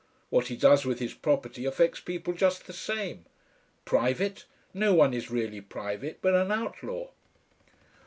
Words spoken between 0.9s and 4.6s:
his property affects people just the same. Private!